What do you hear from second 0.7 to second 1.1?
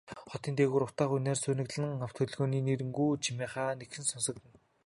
утаа